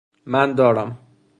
[0.25, 0.97] من دارم